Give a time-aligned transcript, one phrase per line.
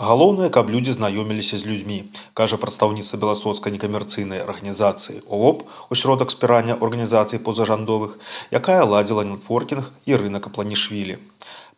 [0.00, 1.97] Галоўнае, каб людзі знаёміліся з людзьмі,
[2.33, 8.15] кажа прадстаўніца беласоцкай некамерцыйнай арганізацыі ООП «Осродак спірання арганізацый позажандовых,
[8.49, 11.19] якая ладзіла нетворкінг Ірына Капланішвілі.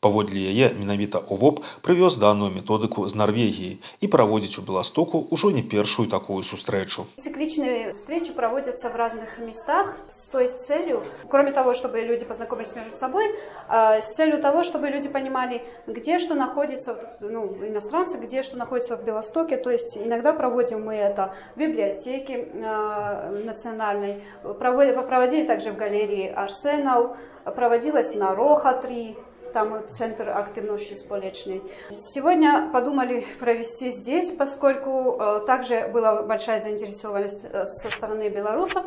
[0.04, 5.64] Паводле яе менавіта ОВОП прывёз данную методыку з Норвегии и проводит у Беластоку ўжо не
[5.64, 7.08] першую такую сустрэчу.
[7.18, 12.94] Цикличные встречи проводятся в разных местах с той целью, кроме того, чтобы люди познакомились между
[12.94, 13.32] собой,
[13.70, 18.98] а, с целью того, чтобы люди понимали, где что находится, ну, иностранцы, где что находится
[18.98, 19.56] в Белостоке.
[19.56, 27.16] То есть иногда проводим мы это в библиотеке э, национальной, проводили также в галерее Арсенал,
[27.56, 29.16] проводилось на Роха 3,
[29.54, 31.62] там центр активности сполечный.
[31.90, 38.84] Сегодня подумали провести здесь, поскольку э, также была большая заинтересованность э, со стороны белорусов.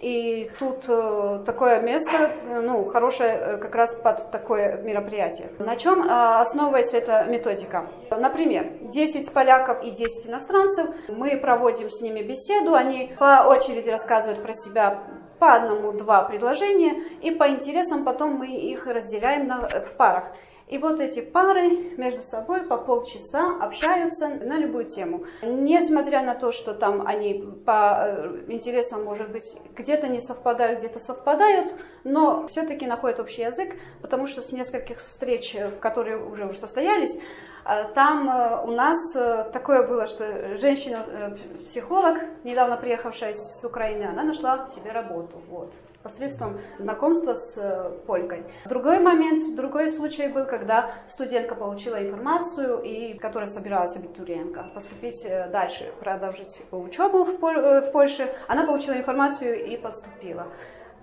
[0.00, 2.30] И тут э, такое место,
[2.62, 5.50] ну, хорошее как раз под такое мероприятие.
[5.58, 7.86] На чем основывается эта методика?
[8.10, 14.42] Например, 10 поляков и 10 иностранцев, мы проводим с ними беседу, они по очереди рассказывают
[14.42, 15.02] про себя
[15.40, 20.32] по одному-два предложения, и по интересам потом мы их разделяем на, в парах.
[20.70, 25.24] И вот эти пары между собой по полчаса общаются на любую тему.
[25.42, 31.00] Несмотря на то, что там они по э, интересам, может быть, где-то не совпадают, где-то
[31.00, 37.18] совпадают, но все-таки находят общий язык, потому что с нескольких встреч, которые уже, уже состоялись,
[37.64, 39.12] э, там э, у нас
[39.52, 45.42] такое было, что женщина-психолог, недавно приехавшая с Украины, она нашла себе работу.
[45.48, 45.72] Вот
[46.02, 48.44] посредством знакомства с э, полькой.
[48.64, 55.48] Другой момент, другой случай был, когда студентка получила информацию, и которая собиралась абитуриентка поступить э,
[55.50, 58.34] дальше, продолжить учебу в Польше.
[58.48, 60.46] Она получила информацию и поступила.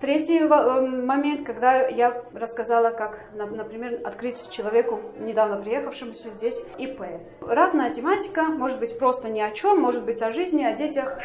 [0.00, 7.02] Третий э, момент, когда я рассказала, как, например, открыть человеку, недавно приехавшемуся здесь, ИП.
[7.40, 11.18] Разная тематика, может быть просто ни о чем, может быть о жизни, о детях,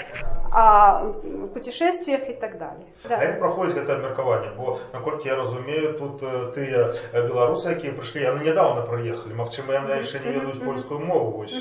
[0.52, 1.14] о
[1.54, 2.88] путешествиях и так далее.
[3.08, 3.18] Да.
[3.18, 4.52] А як проходить это меркование?
[4.58, 6.22] Бо, насколько я разумею, тут
[6.56, 11.56] ты белорусы, які пришли, яны недавно приехали, магчыма, яны ще не ведаюць польскую мову, вось,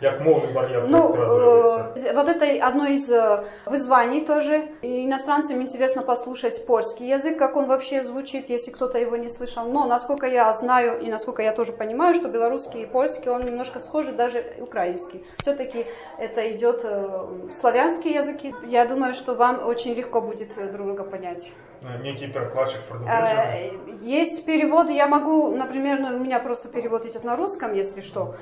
[0.00, 4.68] як мовный барьер ну, э, Вот это одно из э, вызваний тоже.
[4.82, 9.68] Иностранцам интересно послушать слышать польский язык, как он вообще звучит, если кто-то его не слышал.
[9.68, 13.80] Но, насколько я знаю и насколько я тоже понимаю, что белорусский и польский, он немножко
[13.80, 15.24] схожий, даже украинский.
[15.38, 15.86] Все-таки
[16.18, 18.54] это идет э, славянские языки.
[18.68, 21.52] Я думаю, что вам очень легко будет друг друга понять.
[21.82, 23.70] Э, некий перекладчик э,
[24.02, 28.34] Есть переводы, я могу, например, ну, у меня просто перевод идет на русском, если что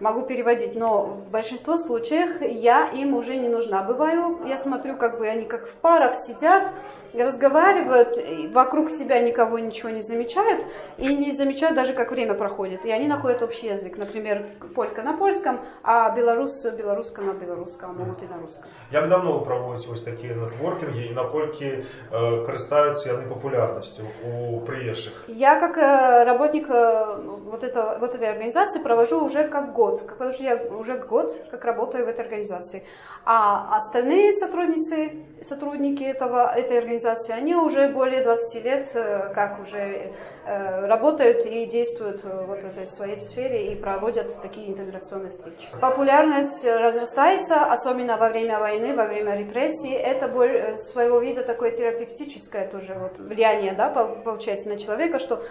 [0.00, 3.82] могу переводить, но в большинстве случаев я им уже не нужна.
[3.82, 6.70] Бываю, я смотрю, как бы они как в парах сидят,
[7.14, 8.18] разговаривают,
[8.52, 10.66] вокруг себя никого ничего не замечают,
[10.98, 12.84] и не замечают даже, как время проходит.
[12.84, 13.96] И они находят общий язык.
[13.96, 18.68] Например, полька на польском, а белорус белоруска на белорусском, а могут и на русском.
[18.92, 25.24] Як давно ви проводите ось такі нетворкінги і наскільки э, користаються вони популярністю у приезжих?
[25.28, 27.16] Я как э, работник э,
[27.50, 31.31] вот, этого, вот этой организации провожу уже как год год, потому что я уже год
[31.51, 32.83] как работаю в этой организации.
[33.25, 40.11] А остальные сотрудницы, сотрудники этого, этой организации, они уже более 20 лет э, как уже
[40.45, 45.67] э, работают и действуют вот в этой своей сфере и проводят такие интеграционные встречи.
[45.79, 49.91] Популярность разрастается, особенно во время войны, во время репрессий.
[49.91, 55.43] Это э, своего вида такое терапевтическое тоже вот влияние, да, получается на человека, что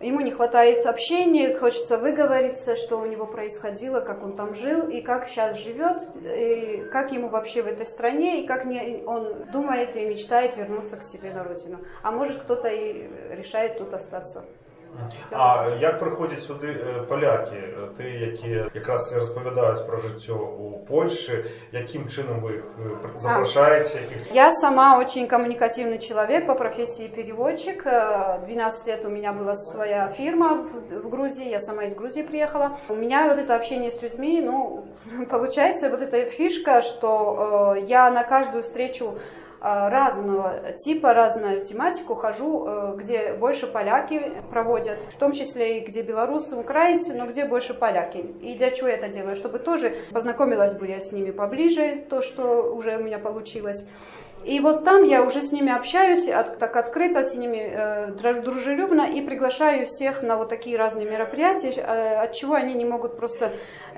[0.00, 5.00] Ему не хватает общения, хочется выговориться, что у него происходило, как он там жил, и
[5.00, 9.96] как сейчас живет, и как ему вообще в этой стране, и как не, он думает
[9.96, 11.78] и мечтает вернуться к себе на родину.
[12.02, 14.44] А может кто-то и решает тут остаться.
[15.31, 17.63] А як приходять сюди поляки,
[17.97, 22.63] ті, які якраз розповідають про життя у Польщі, яким чином ви їх
[23.15, 23.99] запрошаєте?
[24.01, 24.35] Яких...
[24.35, 27.83] Я сама очень коммуникативный человек по профессии переводчик.
[28.45, 30.65] 12 лет у меня была своя фирма
[31.03, 32.71] в Грузии, я сама из Грузии приехала.
[32.89, 34.85] У меня вот это общение с людьми, ну,
[35.29, 39.13] получается вот эта фишка, что я на каждую встречу
[39.46, 45.86] Э, разного типа, разную тематику хожу, э, где больше поляки проводят, в том числе и
[45.86, 48.18] где белорусы, украинцы, но где больше поляки.
[48.40, 49.36] И для чего я это делаю?
[49.36, 53.88] Чтобы тоже познакомилась бы я с ними поближе, то, что уже у меня получилось.
[54.44, 59.02] И вот там я уже с ними общаюсь, от, так открыто, с ними э, дружелюбно
[59.02, 63.52] и приглашаю всех на вот такие разные мероприятия, э, от чего они не могут просто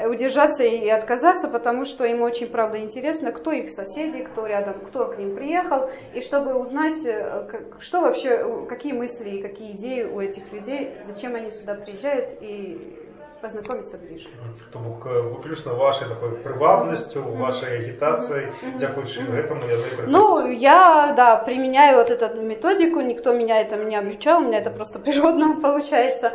[0.04, 5.06] удержаться и отказаться, потому что им очень, правда, интересно, кто их соседи, кто рядом, кто
[5.06, 7.46] к ним приехал, и чтобы узнать, э,
[7.78, 12.99] что вообще, какие мысли и какие идеи у этих людей, зачем они сюда приезжают и
[13.41, 14.29] познакомиться ближе.
[14.73, 21.35] Тобто е, виключно вашою такою привабністю, вашою агітацією, дякуючи этому я не Ну, я, да,
[21.35, 26.31] применяю вот эту методику, никто меня этому не обучал, у меня это просто природно получается.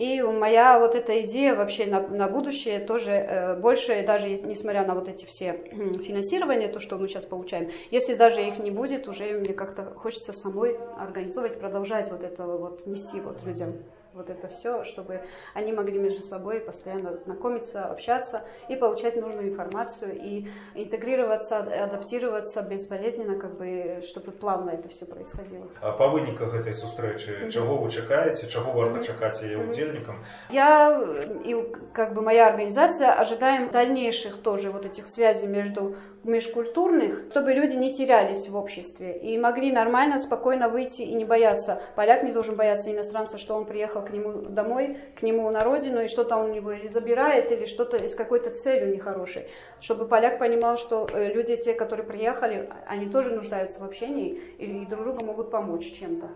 [0.00, 4.86] И моя вот эта идея вообще на, на будущее тоже э, больше, даже если, несмотря
[4.86, 8.70] на вот эти все м, финансирования, то, что мы сейчас получаем, если даже их не
[8.70, 13.74] будет, уже мне как-то хочется самой организовывать, продолжать вот это вот, нести вот людям
[14.15, 15.21] вот это все, чтобы
[15.53, 23.37] они могли между собой постоянно знакомиться, общаться и получать нужную информацию и интегрироваться, адаптироваться безболезненно,
[23.37, 25.67] как бы, чтобы плавно это все происходило.
[25.81, 31.03] А по выніках гэтай сустрэчы чаго вы чакаеце чаго варта чакаць яе удзельнікам Я
[31.43, 31.55] и
[31.93, 37.93] как бы моя организация ожидаем дальнейших тоже вот этих связей между межкультурных, чтобы люди не
[37.93, 41.81] терялись в обществе и могли нормально, спокойно выйти и не бояться.
[41.95, 46.01] Поляк не должен бояться иностранца, что он приехал к нему домой, к нему на родину,
[46.01, 49.47] и что-то он у него или забирает, или что-то с какой-то целью нехорошей.
[49.79, 54.85] Чтобы поляк понимал, что э, люди, те, которые приехали, они тоже нуждаются в общении и
[54.85, 56.29] друг другу могут помочь чем-то.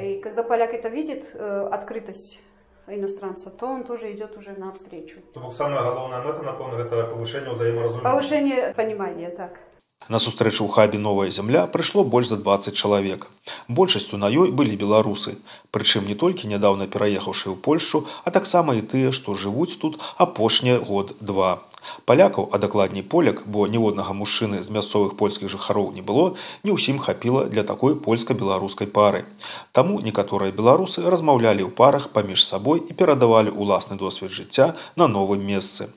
[0.00, 2.40] И когда поляк это видит, э, открытость
[2.87, 5.19] иностранца, то он тоже идет уже навстречу.
[5.33, 9.59] То бок самая галоўная мэта напэўна гэта павышэнне ўзаемаразумення Повышение понимания, так.
[10.08, 13.26] На сустрэчу ў хабе новая зямля прыйшло больш за 20 чалавек.
[13.66, 15.34] Большасцю на ёй былі беларусы,
[15.74, 20.78] прычым не толькі нядаўна пераехаўшы ў Польшчу, а таксама і тыя, што жывуць тут апошні
[20.78, 21.66] год-два.
[22.06, 27.02] Палякаў, а дакладней поляк, бо ніводнага мужчыны з мясцовых польскіх жыхароў не было, не ўсім
[27.02, 29.26] хапіла для такой польска-беларускай пары.
[29.74, 35.42] Таму некаторыя беларусы размаўлялі ў парах паміж сабой і перадавалі ўласны досвед жыцця на новым
[35.42, 35.90] месцы.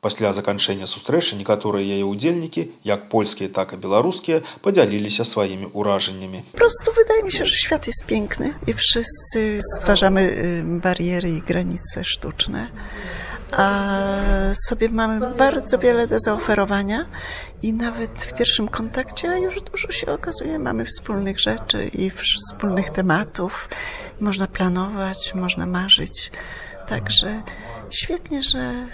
[0.00, 6.44] Пасля заканчэння сустрэчы некаторыя яе ўдзельнікі, як польскія, так і беларускія, падзяліліся сваімі ўражаннямі.
[6.52, 11.40] Po prostu wydaje mi się, że świat jest piękny i wszyscy stwarzamy y, bariery i
[11.42, 12.68] granice sztuczne.
[13.52, 13.66] A
[14.68, 17.06] sobie mamy bardzo wiele do zaoferowania
[17.62, 20.58] i nawet w pierwszym kontakcie już dużo się okazuje.
[20.58, 23.68] Mamy wspólnych rzeczy i wsz- wspólnych tematów.
[24.20, 26.30] Można planować, można marzyć.
[26.88, 27.42] Także
[27.90, 28.86] świetnie, że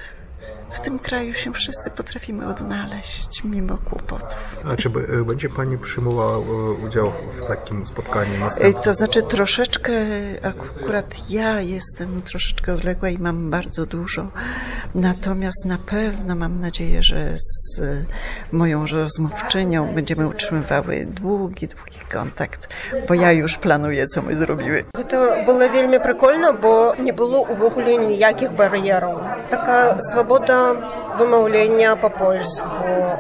[0.71, 4.57] w tym kraju się wszyscy potrafimy odnaleźć mimo kłopotów.
[4.73, 6.41] А чи б- będzie pani przyjmowała e,
[6.87, 7.13] udział
[7.43, 8.83] w takim spotkaniu Ej, następnym?
[8.83, 9.93] To znaczy troszeczkę,
[10.43, 14.29] akurat ja jestem troszeczkę odległa i mam bardzo dużo.
[14.95, 18.05] Natomiast na pewno mam nadzieję, że z e,
[18.53, 22.69] moją rozmówczynią będziemy utrzymywały długi, długi kontakt,
[23.09, 24.85] bo ja już planuję, co my zrobimy.
[24.97, 29.21] Гэта было вельмі прикольна, бо не было увогуле ніякіх бар'ераў.
[29.51, 29.99] Така
[30.59, 30.77] свабода
[31.19, 32.67] вымаўлення па-польску,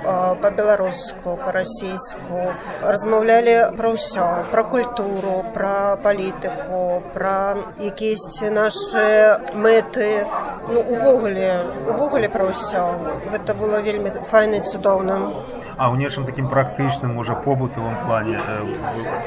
[0.05, 2.51] а, па-беларуску, па-расійску.
[2.83, 10.27] Размаўлялі пра ўсё, пра культуру, пра палітыку, пра якісь нашы мэты.
[10.69, 12.83] Ну увогуле, увогуле пра ўсё.
[13.31, 15.31] Гэта было вельмі файна і цудоўна.
[15.79, 18.63] А ў нечым такім практычным можа побытавым плане е,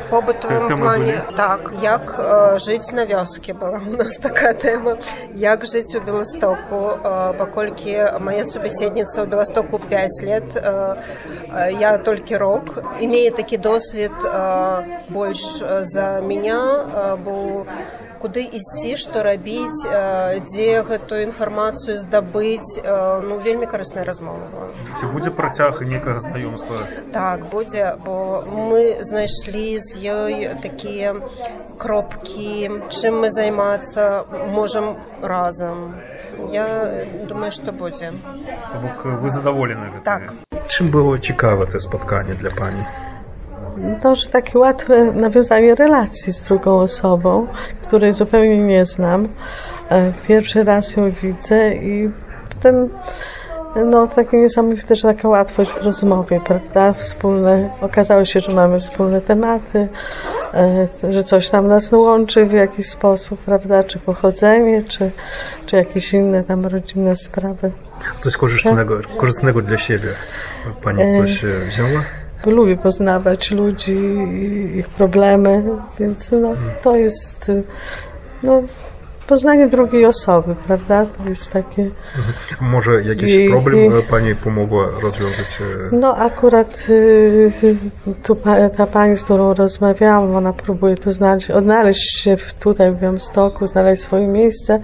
[0.08, 1.36] В побытовому Тэмы плане былі?
[1.38, 4.98] так як э, жыць на вёске была у нас такая тэма
[5.34, 10.96] як жыць у беластоку э, паколькі моя субяседніца ў беластоку 5 лет э,
[11.52, 17.66] э, я толькі рок имею такі досвед э, больш э, за меня э, бо
[18.22, 24.70] куды ісці што рабіць э, дзе гэтую інфармацыю здабыць э, ну вельмі карысная размова была
[25.00, 26.78] ці будзе працяг нейкага знаёмства
[27.14, 31.16] Так, будзе, бо мы знайшлі з ёй такія
[31.78, 35.96] кропкі, чым мы займацца можам разам.
[36.52, 38.14] Я думаю, што будзе.
[38.74, 40.04] То бок ви задоволені гэтым?
[40.04, 40.34] Так.
[40.68, 42.86] Чим було цікаве те spotkanie dla pani?
[44.03, 47.47] To, że takie łatwe nawiązanie relacji z drugą osobą,
[47.83, 49.29] której zupełnie nie znam.
[49.91, 52.11] E, Pierwszy raz ją widzę i
[52.55, 52.91] potem
[53.77, 56.93] no, takie niesamowite, że taka łatwość w rozmowie, prawda?
[56.93, 59.89] Wspólne, okazało się, że mamy wspólne tematy,
[60.55, 63.85] e, że coś tam nas łączy w jakiś sposób, prawda?
[63.85, 65.11] Czy pochodzenie, czy,
[65.67, 67.71] czy jakieś inne tam rodzinne sprawy.
[68.21, 70.09] Coś korzystnego, korzystnego dla siebie
[70.83, 72.03] pani coś e, wzięła?
[72.51, 73.97] Lubię poznawać ludzi
[74.77, 75.63] ich problemy,
[76.01, 77.51] więc no, to jest
[78.43, 78.63] no,
[79.27, 81.07] poznanie drugiej osoby, prawda?
[81.07, 81.91] To jest takie.
[82.61, 85.59] Może jakiś I- problem i- pani pomogła rozwiązać?
[85.93, 87.51] e, No akurat y,
[88.23, 88.37] tu
[88.77, 94.03] ta pani, z którą rozmawiałam, ona próbuje tu znaleźć, odnaleźć się tutaj w Białymstoku, znaleźć
[94.03, 94.81] swoje miejsce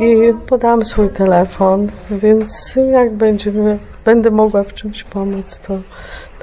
[0.00, 3.52] i podałam swój telefon, więc jak będzie,
[4.04, 5.78] będę mogła w czymś pomóc, to,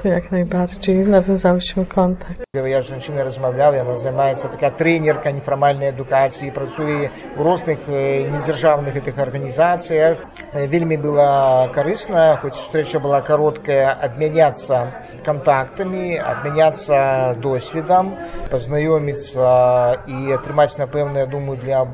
[0.01, 2.35] to jak najbardziej nawiązałyśmy kontakt.
[2.53, 8.93] Я з жінкою розмовляв, вона займається така тренерка неформальної едукації, працює у різних е, недержавних
[8.93, 10.17] таких організаціях.
[10.55, 14.93] Е, Вельми було корисно, хоч встреча була коротка, обмінятися
[15.25, 18.17] контактами, обміняться досвідом,
[18.49, 21.87] познайомитися і отримати, напевно, я думаю, для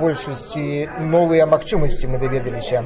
[0.00, 2.84] більшості нові можливості ми довідалися.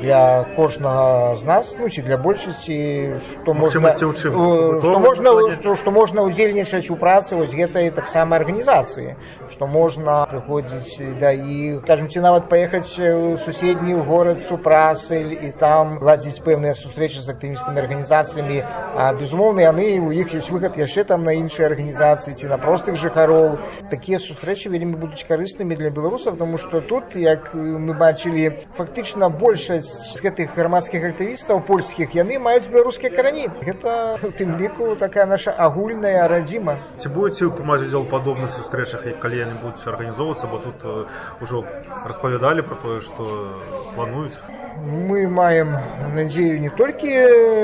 [0.00, 4.32] Для кожного з нас, ну чи для більшості, що можна, Магчимості у чым?
[4.32, 5.50] е, Побутовым що можна, плане?
[5.52, 9.14] што, што можна удзельнічаць у працы вось гэтай таксама арганізацыі
[9.50, 15.98] што можна прыходзіць да іх скажем ці нават паехаць у суседні горад супрацэль і там
[16.00, 18.64] ладзіць пэўныя сустрэчы з актывістамі арганізацыямі
[18.96, 22.96] а безумоўна яны у іх ёсць выхад яшчэ там на іншыя арганізацыі ці на простых
[22.96, 23.58] жыхароў
[23.90, 29.83] такія сустрэчы вельмі будуць карыснымі для беларусаў тому што тут як мы бачылі фактычна большасць
[29.84, 35.52] з гэтых грамадскіх актывістаў польскіх яны маюць беларускія карані гэта у тым ліку такая наша
[35.52, 40.58] агульная радзіма Ці будете прымаць удзел у падобных сустрэчах, як калі яны будуць арганізоўвацца, бо
[40.58, 41.04] тут э,
[41.40, 41.64] ужо
[42.06, 43.56] распавядалі пра тое, што
[43.94, 44.38] плануюць.
[44.80, 45.76] мы маем
[46.14, 47.10] надзею не толькі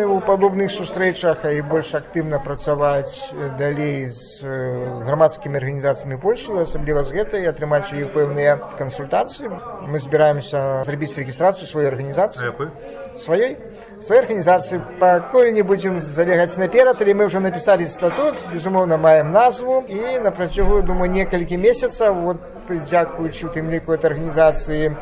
[0.05, 7.05] у падобных сустрэчах а і больш актыўна працаваць далей з э, грамадскімі арганізацыямі Польшы асабліва
[7.05, 9.49] з гэтай атрымаць у іх пэўныя кансультацыі
[9.89, 12.69] мы збіраемся зрабіць рэгістрацыю сваёй А арганізацыі якой?
[13.17, 13.57] сваёй
[14.01, 19.85] сваёй арганізацыі пакуль не будзем забегаць наперад але мы ўжо напісалі статут безумоўна маем назву
[19.89, 24.93] і на працягу думаю некалькі месяцаў вот дзякуючы у тым ліку этой арганізацыі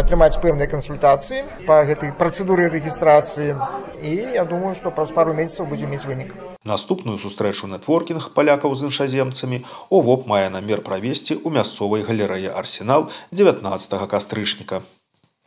[0.00, 3.54] атрымаць пэўныя кансультацыі па гэтай працэдуры рэгістрацыі
[4.02, 6.34] і я думаю што праз пару месяцаў будзем мець вынік
[6.64, 14.08] Наступную сустрэчу нетворкінг палякаў з іншаземцамі ОВОП мае намер правесці ў мясцовай галерэі арсенал 19
[14.08, 14.80] кастрычніка.